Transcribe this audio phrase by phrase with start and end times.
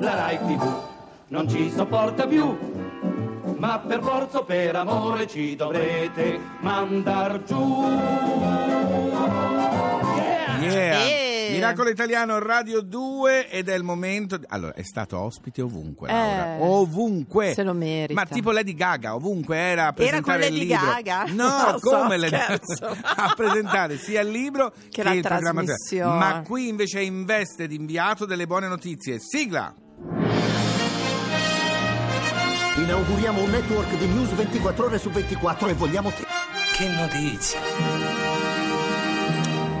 [0.00, 0.82] La Rai TV
[1.30, 2.56] non ci sopporta più,
[3.56, 7.82] ma per forza o per amore ci dovrete mandar giù.
[10.60, 10.70] Yeah!
[10.70, 11.06] Yeah.
[11.08, 11.26] Eh.
[11.50, 14.36] Miracolo Italiano Radio 2 ed è il momento.
[14.36, 16.08] di- Allora, è stato ospite ovunque.
[16.10, 17.54] Eh, ovunque.
[17.54, 18.12] se lo merita.
[18.20, 20.86] Ma tipo Lady Gaga, ovunque era a presentare con Lady il libro.
[20.86, 21.24] Gaga?
[21.32, 22.86] No, Non lo so, come Lady scherzo.
[23.02, 25.62] a presentare sia il libro che, Che la il programma.
[25.64, 26.18] trasmissione.
[26.18, 29.16] Ma qui invece è in veste di inviato delle buone notizie.
[29.18, 29.74] Sigla!
[32.82, 36.24] Inauguriamo un network di news 24 ore su 24 e vogliamo te.
[36.72, 37.60] Che notizia!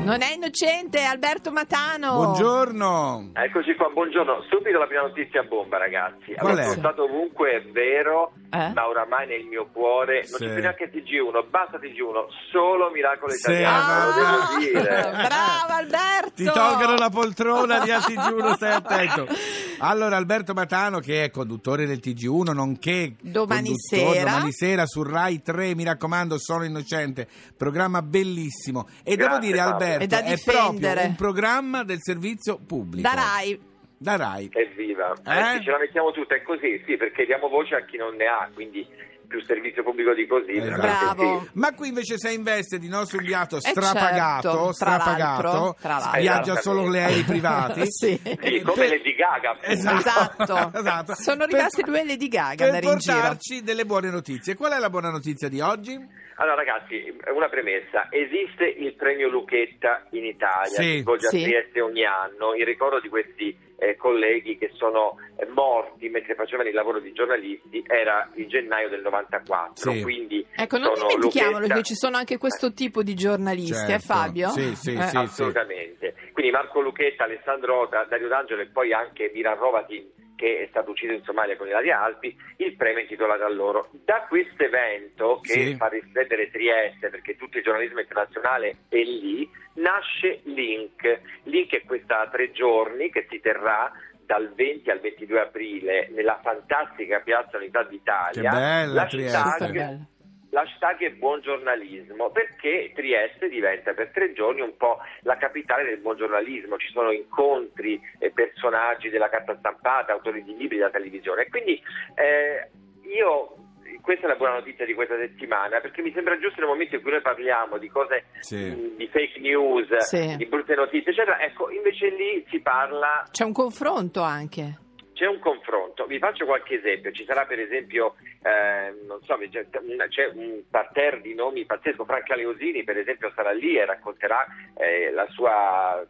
[0.02, 2.14] Non è innocente, Alberto Matano.
[2.14, 3.30] Buongiorno!
[3.34, 4.42] Eccoci qua, buongiorno.
[4.48, 6.32] Subito la prima notizia bomba, ragazzi.
[6.34, 8.72] Qual sono stato ovunque, è vero, Eh?
[8.74, 10.46] ma oramai nel mio cuore non Sì.
[10.46, 14.20] c'è più neanche TG1, basta TG1, solo Miracolo Sì, Italiano, lo vabbè.
[14.24, 15.10] devo dire.
[15.28, 16.32] Bravo Alberto.
[16.34, 19.26] Ti tolgono la poltrona di ATG1, stai attento.
[19.78, 24.30] Allora, Alberto Matano, che è conduttore del TG1, nonché Domani conduttore sera.
[24.30, 27.28] domani sera su Rai 3, mi raccomando, sono innocente.
[27.56, 28.88] Programma bellissimo.
[29.04, 29.72] E devo Grazie, dire, Fabio.
[29.74, 33.08] Alberto, È da proprio un programma del servizio pubblico.
[33.08, 33.60] Da Rai.
[33.96, 34.48] Da Rai.
[34.52, 35.12] Evviva.
[35.24, 35.38] Eh?
[35.38, 38.14] Eh, sì, ce la mettiamo tutta, è così, sì, perché diamo voce a chi non
[38.16, 38.86] ne ha, quindi
[39.28, 40.56] più servizio pubblico di così.
[40.56, 41.46] Esatto.
[41.52, 45.76] Ma qui invece sei in veste di nostro inviato Eh, strapagato, certo, tra strapagato, l'altro,
[45.80, 46.20] tra l'altro.
[46.20, 46.62] viaggia Esattamente.
[46.62, 47.82] solo con le aerei privati.
[47.98, 48.20] Sì.
[48.24, 49.56] Sì, come Per- Lady Gaga.
[49.60, 50.70] Esatto.
[50.78, 51.14] Esatto.
[51.14, 53.14] Sono Per- rimaste due Lady Gaga per da in giro.
[53.16, 54.54] portarci delle buone notizie.
[54.56, 56.26] Qual è la buona notizia di oggi?
[56.40, 57.02] Allora ragazzi,
[57.34, 60.82] una premessa, esiste il premio Lucchetta in Italia, Sì.
[60.82, 61.36] si svolge Sì.
[61.36, 66.34] a Trieste ogni anno, in ricordo di questi eh, colleghi che sono eh, morti mentre
[66.34, 70.02] facevano il lavoro di giornalisti, era il gennaio del 94, Sì.
[70.02, 74.06] quindi Ecco, non dimentichiamolo Lucchetta- che ci sono anche questo tipo di giornalisti, eh Certo.
[74.12, 74.48] Fabio?
[74.48, 75.02] Sì, sì, Eh.
[75.02, 75.16] sì.
[75.16, 76.14] Assolutamente.
[76.32, 80.92] Quindi Marco Lucchetta, Alessandro Ota, Dario D'Angelo e poi anche Miran Rovatin che è stato
[80.92, 83.88] ucciso in Somalia con Ilaria Alpi, il premio è intitolato a loro.
[84.04, 85.74] Da questo evento che Sì.
[85.74, 91.20] fa riflettere Trieste, perché tutto il giornalismo internazionale è lì, nasce Link.
[91.44, 93.90] Link è questa tre giorni che si terrà
[94.24, 98.50] dal 20 al 22 aprile nella fantastica Piazza Unità d'Italia.
[98.50, 99.38] Che bella Trieste.
[99.50, 100.06] Super bello.
[100.50, 105.98] L'hashtag è buon giornalismo perché Trieste diventa per tre giorni un po' la capitale del
[105.98, 111.42] buon giornalismo, ci sono incontri, eh, personaggi della carta stampata, autori di libri della televisione
[111.42, 111.82] e quindi
[112.14, 112.70] eh,
[113.14, 113.54] io
[114.00, 117.02] questa è la buona notizia di questa settimana perché mi sembra giusto nel momento in
[117.02, 118.56] cui noi parliamo di cose Sì.
[118.70, 120.36] mh, di fake news, Sì.
[120.36, 124.78] di brutte notizie, eccetera, ecco invece lì si parla C'è un confronto anche.
[125.18, 130.30] C'è un confronto, vi faccio qualche esempio, ci sarà per esempio, eh, non so, c'è
[130.32, 134.46] un parterre di nomi pazzesco, Franca Leosini per esempio sarà lì e racconterà
[134.76, 136.06] eh, la sua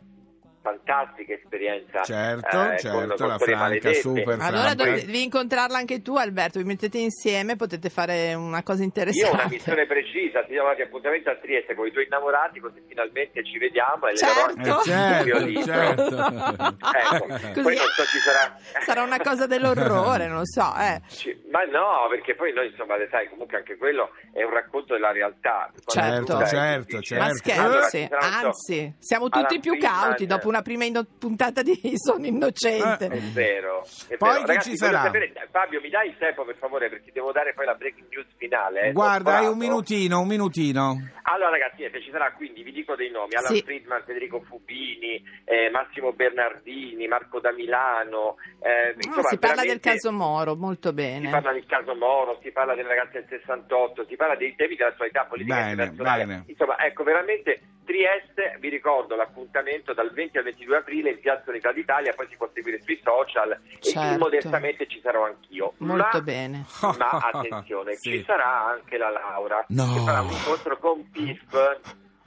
[0.60, 4.84] fantastica esperienza Certo, eh, certo, con, la con Franca, super Allora Franca.
[4.84, 6.58] devi incontrarla anche tu, Alberto.
[6.58, 9.34] Vi mettete insieme, potete fare una cosa Io ho interessante.
[9.34, 13.58] una missione precisa, ti diamo appuntamento a Trieste con i tuoi innamorati così finalmente ci
[13.58, 14.54] vediamo e Certo.
[14.56, 16.76] leggerò Eh, anche certo, certo.
[16.98, 20.72] Ecco, Così poi non so ci sarà sarà una cosa dell'orrore, non lo so.
[20.78, 21.00] Eh.
[21.08, 25.12] Ci- Ma no, perché poi noi insomma, sai, comunque anche quello è un racconto della
[25.12, 25.70] realtà.
[25.86, 27.14] Certo, certo, certo.
[27.54, 32.26] Ma Allora, scherzi, anzi, siamo tutti più cauti dopo una prima inno- puntata di Sono
[32.26, 33.06] innocente.
[33.06, 33.10] Eh.
[33.10, 33.84] È vero.
[34.08, 34.46] È Poi vero.
[34.46, 35.02] Ragazzi, ci sarà?
[35.02, 38.26] sapere- Fabio, mi dai il tempo per favore, perché devo dare poi la breaking news
[38.36, 38.80] finale.
[38.88, 38.92] eh.
[38.92, 40.96] Guarda, hai un minutino, un minutino.
[41.22, 43.62] Allora ragazzi, niente, ci sarà quindi, vi dico dei nomi, Alan Sì.
[43.62, 48.36] Friedman, Federico Fubini, eh, Massimo Bernardini, Marco da Milano.
[48.60, 51.30] eh, Ah, insomma, si parla del caso Moro, molto Si bene.
[51.30, 55.24] parla del caso Moro, si parla delle ragazze del 68, si parla dei temi dell'attualità
[55.26, 56.44] politica Bene, bene.
[56.46, 61.72] Insomma, ecco, veramente Trieste, vi ricordo l'appuntamento dal 20 al 22 aprile in Piazza Unità
[61.72, 64.14] d'Italia, poi si può seguire sui social e Certo.
[64.14, 65.74] immodestamente ci sarò anch'io.
[65.78, 66.64] Molto Ma- bene.
[66.80, 68.10] Ma attenzione, Sì.
[68.18, 69.92] ci sarà anche la Laura, No.
[69.94, 71.80] che farà un incontro con PIF.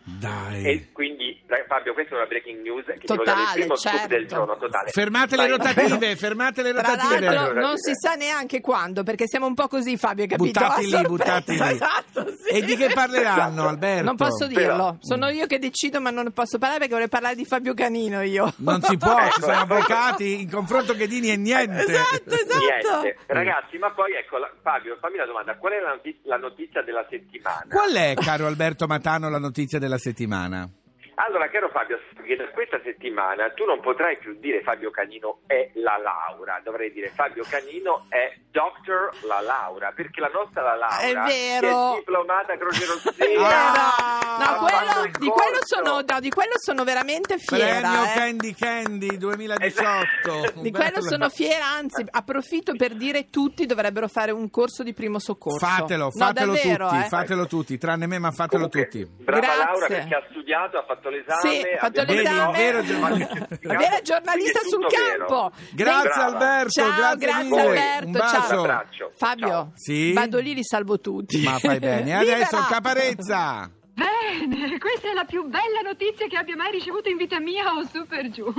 [0.04, 0.66] Dai.
[0.66, 4.08] E quindi, Fabio, questa è una breaking news che dare il Totale, primo scoop certo.
[4.08, 4.90] del giorno totale.
[4.90, 7.54] Fermate le rotative, fermate le rotative.
[7.54, 10.60] non si sa neanche quando, perché siamo un po' così, Fabio, capito?
[10.60, 11.08] Buttati A lì, sorpresa,
[11.40, 11.60] buttati lì.
[11.70, 12.41] Esatto, sì.
[12.52, 13.68] E di che parleranno.
[13.70, 14.04] Alberto?
[14.04, 17.36] Non posso Però- dirlo, sono io che decido, ma non posso parlare perché vorrei parlare
[17.36, 18.54] di Fabio Canino io.
[18.58, 21.82] Non si può, ci sono avvocati, in confronto Ghedini e niente.
[21.84, 23.02] Esatto, esatto.
[23.02, 23.18] Niente.
[23.28, 26.82] Ragazzi, ma poi ecco, la- Fabio, fammi la domanda, qual è la notizia, la notizia
[26.84, 27.66] della settimana?
[27.70, 30.70] Qual è, caro Alberto Matano, la notizia della settimana?
[31.28, 35.70] Allora, caro Fabio, che da questa settimana tu non potrai più dire Fabio Canino è
[35.76, 39.12] la Laura, dovrei dire Fabio Canino è Dr.
[39.28, 41.68] La Laura, perché la nostra La Laura È vero.
[41.68, 43.48] che è diplomata Croce Rossina.
[43.48, 44.38] Ah!
[44.40, 47.80] No, quello- di, quello sono, no, di quello sono veramente fiera.
[47.90, 48.14] Premio eh.
[48.16, 50.62] Candy Candy 2018.
[50.62, 55.20] Di quello sono fiera, anzi approfitto per dire tutti dovrebbero fare un corso di primo
[55.20, 55.64] soccorso.
[55.66, 57.08] Fatelo, No, fatelo davvero, tutti, eh.
[57.08, 59.24] fatelo tutti, tranne me, ma fatelo Comunque, tutti.
[59.24, 59.64] Brava Grazie.
[59.66, 61.42] Laura perché ha studiato, ha fatto l'esame.
[61.52, 62.52] Sì, ha fatto abbiamo- l'esame.
[62.52, 63.48] Vedi, vero giornalista.
[63.62, 65.26] La vera giornalista Quindi è sul tutto vero.
[65.26, 65.52] campo.
[65.74, 66.26] Grazie Brava.
[66.26, 67.62] Alberto, Ciao, grazie, grazie mille.
[67.62, 68.32] Alberto, Un ciao.
[68.40, 68.54] bacio.
[68.54, 69.12] Un abbraccio.
[69.16, 69.72] Fabio, Ciao.
[69.76, 70.14] Sì?
[70.14, 71.44] vado lì, li salvo tutti.
[71.44, 72.16] Ma fai bene.
[72.18, 72.66] Adesso Libera!
[72.68, 73.72] Caparezza.
[73.94, 77.84] Bene, questa è la più bella notizia che abbia mai ricevuto in vita mia o
[77.86, 78.52] su per giù.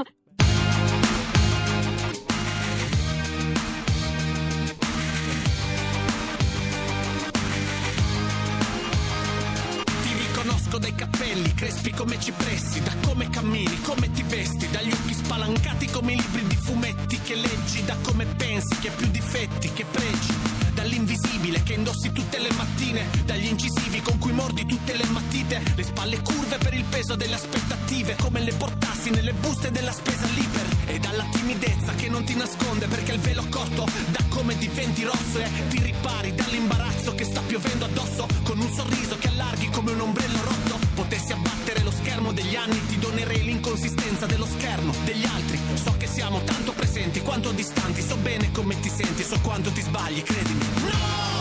[11.33, 16.17] Capelli, crespi come cipressi, da come cammini, come ti vesti, dagli occhi spalancati come i
[16.17, 20.35] libri di fumetti che leggi, da come pensi che più difetti che pregi,
[20.75, 25.83] dall'invisibile che indossi tutte le mattine, dagli incisivi con cui mordi tutte le matite, le
[25.83, 30.67] spalle curve per il peso delle aspettative, come le portassi nelle buste della spesa l'iper,
[30.87, 35.39] e dalla timidezza che non ti nasconde perché il velo corto da come diventi rosso
[35.39, 40.01] e ti ripari dall'imbarazzo che sta piovendo addosso con un sorriso che allarghi come un
[40.01, 45.59] ombrello rotto potessi abbattere lo schermo degli anni ti donerei l'inconsistenza dello schermo degli altri.
[45.75, 49.81] So che siamo tanto presenti quanto distanti so bene come ti senti so quanto ti
[49.81, 50.65] sbagli credimi.
[50.81, 51.32] No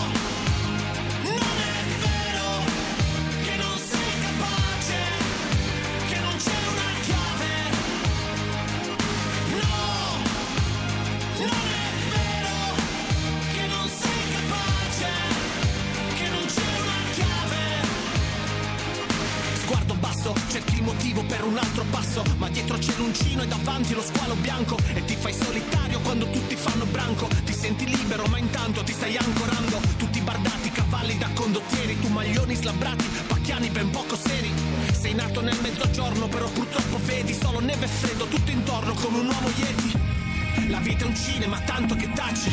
[20.32, 24.02] Basso, cerchi il motivo per un altro passo, ma dietro c'è l'uncino e davanti lo
[24.02, 27.28] squalo bianco e ti fai solitario quando tutti fanno branco.
[27.44, 29.80] Ti senti libero, ma intanto ti stai ancorando.
[29.98, 34.52] Tutti bardati, cavalli da condottieri, tu maglioni slabbrati, pacchiani ben poco seri.
[34.92, 39.28] Sei nato nel mezzogiorno, però purtroppo vedi solo neve e freddo tutto intorno come un
[39.28, 40.70] uomo yeti.
[40.70, 42.52] La vita è un cinema, tanto che taci.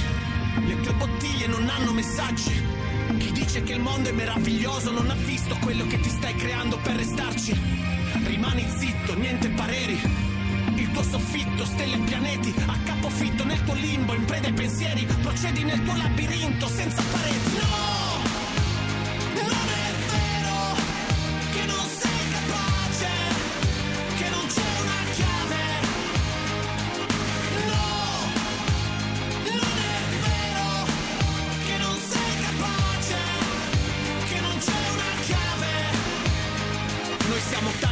[0.67, 2.78] Le tue bottiglie non hanno messaggi.
[3.17, 6.77] Chi dice che il mondo è meraviglioso non ha visto quello che ti stai creando
[6.79, 7.59] per restarci.
[8.25, 9.99] Rimani zitto, niente pareri.
[10.75, 15.07] Il tuo soffitto, stelle e pianeti, a capofitto nel tuo limbo, in preda ai pensieri,
[15.23, 17.53] procedi nel tuo labirinto senza pareti.
[17.55, 18.08] No!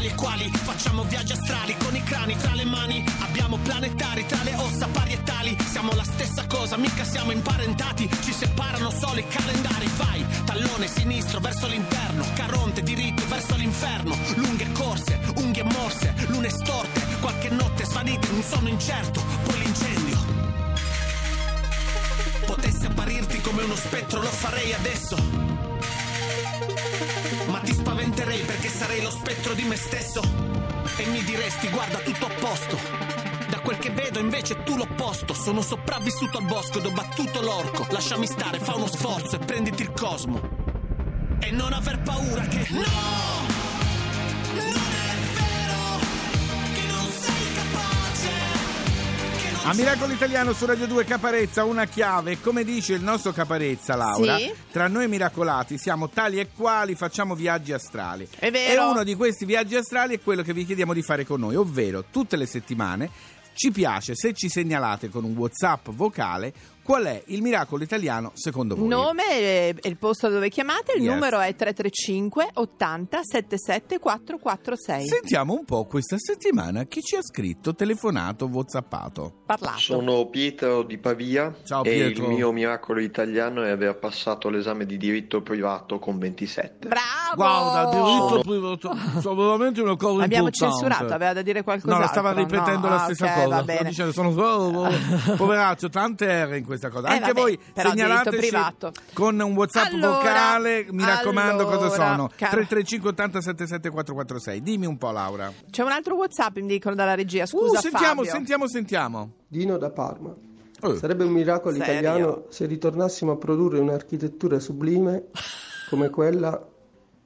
[0.07, 4.43] Tali e quali, facciamo viaggi astrali con i crani tra le mani, abbiamo planetari tra
[4.43, 9.89] le ossa parietali, siamo la stessa cosa, mica siamo imparentati, ci separano solo i calendari,
[9.97, 17.01] vai, tallone sinistro verso l'interno, caronte diritto verso l'inferno, lunghe corse, unghie morse, lune storte,
[17.21, 20.19] qualche notte svanita in un sonno incerto, poi l'incendio.
[22.47, 25.56] Potessi apparirti come uno spettro, lo farei adesso.
[28.17, 30.23] Spaventerei perché sarei lo spettro di me stesso.
[30.97, 32.79] E mi diresti, guarda, tutto a posto.
[33.51, 35.35] Da quel che vedo invece tu l'opposto.
[35.35, 37.87] Sono sopravvissuto al bosco ed ho battuto l'orco.
[37.91, 40.41] Lasciami stare, fa uno sforzo e prenditi il cosmo.
[41.41, 42.67] E non aver paura che.
[42.71, 43.36] No!
[49.69, 54.37] A Miracolo Italiano su Radio 2 Caparezza una chiave, come dice il nostro Caparezza Laura,
[54.39, 54.53] Sì.
[54.71, 58.29] tra noi miracolati siamo tali e quali, facciamo viaggi astrali.
[58.39, 58.81] È vero.
[58.81, 61.57] E uno di questi viaggi astrali è quello che vi chiediamo di fare con noi,
[61.57, 63.11] ovvero tutte le settimane
[63.55, 66.53] ci piace se ci segnalate con un WhatsApp vocale
[66.87, 68.87] qual è il miracolo italiano secondo voi.
[68.89, 71.13] Nome e e il posto dove chiamate, il Yes.
[71.13, 75.07] numero è 335 80 77 446.
[75.09, 79.43] Sentiamo un po' questa settimana chi ci ha scritto, telefonato, whatsappato.
[79.47, 79.79] Parlato.
[79.79, 82.25] Sono Pietro di Pavia Ciao, e Pietro.
[82.25, 86.87] il mio miracolo italiano è aver passato l'esame di diritto privato con 27.
[86.87, 87.35] Bravo!
[87.35, 90.79] Guarda, diritto privato, sono veramente una cosa Abbiamo importante.
[90.87, 92.05] censurato, aveva da dire qualcos'altro.
[92.05, 93.47] No, stava ripetendo No, la ah, stessa ok, cosa.
[93.47, 93.89] Va Stava bene.
[93.89, 94.31] dicendo, sono
[95.37, 97.09] poveraccio, tante R in questa cosa.
[97.09, 98.51] Eh, Anche vabbè, voi segnalateci
[99.13, 102.29] con un WhatsApp Allora, vocale, mi raccomando cosa sono.
[102.37, 104.63] cara- 335 80 77 446.
[104.63, 105.53] Dimmi un po' Laura.
[105.71, 107.43] C'è un altro WhatsApp, mi dicono dalla regia.
[107.45, 108.31] Uh, Scusa, sentiamo, Fabio.
[108.31, 109.31] sentiamo, sentiamo.
[109.49, 110.35] Dino da Parma.
[110.83, 110.97] Eh.
[110.97, 111.93] Sarebbe un miracolo Serio?
[111.93, 115.25] italiano se ritornassimo a produrre un'architettura sublime
[115.89, 116.63] come quella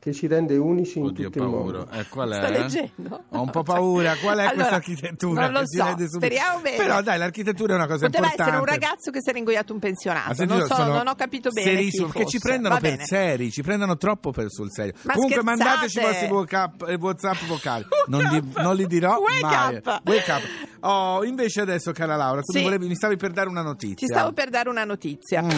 [0.01, 1.79] che ci rende unici in Oddio, tutto il paura.
[1.81, 1.93] mondo.
[1.93, 2.35] Eh, qual è?
[2.37, 3.23] Sta leggendo?
[3.29, 4.17] Ho un po' paura.
[4.17, 5.43] Qual è Allora, questa architettura?
[5.43, 6.77] non lo che si so, speriamo bene.
[6.79, 8.43] Però dai, l'architettura è una cosa Poteva importante.
[8.43, 10.33] essere un ragazzo che si era ingoiato un pensionato.
[10.35, 10.59] Sentito?
[10.59, 11.67] Non so, non ho capito bene.
[11.71, 13.05] serissimo, chi perché ci prendono Va per bene.
[13.05, 14.95] seri, ci prendono troppo per sul serio.
[15.03, 15.65] Ma Comunque scherzate?
[15.65, 17.85] mandateci i vostri WhatsApp, eh, WhatsApp vocali.
[18.11, 19.75] Non, li, non li dirò Wake mai.
[19.77, 20.01] up.
[20.07, 20.43] Wake up.
[20.81, 22.59] Oh, invece adesso, cara Laura, tu Sì.
[22.59, 23.97] mi, volevi- mi stavi per dare una notizia.
[23.99, 25.43] Ci stavo per dare una notizia.
[25.43, 25.49] Mm.
[25.51, 25.57] Chi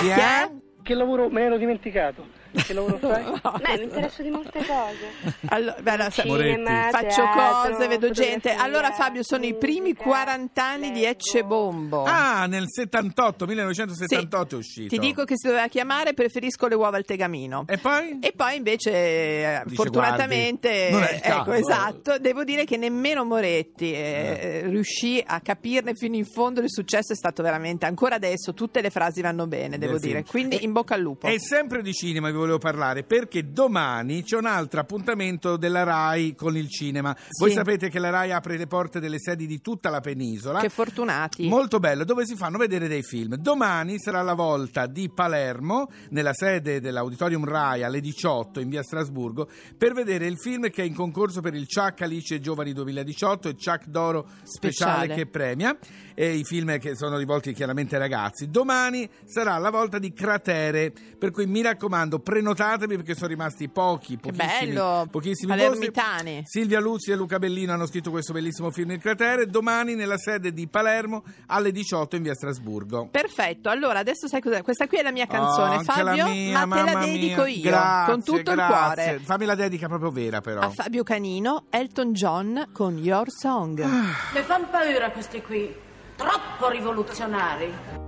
[0.00, 0.14] Chi è?
[0.16, 0.50] è?
[0.82, 2.26] Che lavoro me l'ero dimenticato.
[2.52, 3.24] Che lavoro fai?
[3.60, 5.36] Beh, mi interesso di molte cose.
[5.50, 8.52] Allora, beh, Cinema, faccio teatro, cose, vedo gente.
[8.52, 12.04] Allora, Fabio, sono i primi 40 anni di Ecce Bombo.
[12.04, 14.88] Ah, nel 78, 1978 è uscito.
[14.88, 17.64] Ti dico che si doveva chiamare Preferisco le uova al tegamino.
[17.66, 18.18] E poi?
[18.20, 24.62] E poi invece, eh, Dice, fortunatamente, è ecco esatto, devo dire che nemmeno Moretti eh,
[24.66, 28.90] riuscì a capirne fino in fondo il successo è stato veramente, ancora adesso tutte le
[28.90, 30.22] frasi vanno bene, devo Del dire.
[30.22, 30.26] film.
[30.28, 31.26] Quindi in bocca al lupo.
[31.26, 36.34] E sempre di cinema vi volevo parlare perché domani c'è un altro appuntamento della RAI
[36.34, 37.14] con il cinema.
[37.38, 37.56] Voi Sì.
[37.56, 40.60] sapete che la RAI apre le porte delle sedi di tutta la penisola.
[40.60, 41.48] Che fortunati.
[41.48, 43.36] Molto bello, dove si fanno vedere dei film.
[43.36, 49.48] Domani sarà la volta di Palermo, nella sede dell'Auditorium RAI alle 18 in via Strasburgo,
[49.76, 53.54] per vedere il film che è in concorso per il Chuck Alice Giovani 2018 e
[53.54, 55.14] Chuck d'Oro speciale, Speciale.
[55.14, 55.76] che premia,
[56.14, 58.48] e i film che sono rivolti chiaramente ai ragazzi.
[58.50, 64.18] Domani sarà la volta di Cratere, per cui mi raccomando prenotatevi perché sono rimasti pochi,
[64.18, 66.42] Che pochissimi, bello, pochissimi posti.
[66.44, 69.46] Silvia Luzzi e Luca Bellino hanno scritto questo bellissimo film Il cratere.
[69.46, 73.08] Domani nella sede di Palermo alle 18 in via Strasburgo.
[73.10, 74.60] Perfetto, allora adesso sai cos'è?
[74.62, 77.42] Questa qui è la mia canzone, Oh, anche la Fabio, mia, ma te la dedico
[77.44, 77.50] mia.
[77.54, 79.02] io Grazie, con tutto grazie.
[79.04, 79.20] il cuore.
[79.24, 80.60] Fammi la dedica proprio vera, però.
[80.60, 83.82] A Fabio Canino, Elton John con Your Song.
[83.82, 85.74] Mi fanno paura questi qui,
[86.14, 88.07] troppo rivoluzionari.